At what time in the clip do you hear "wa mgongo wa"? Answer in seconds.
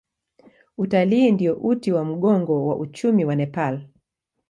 1.91-2.75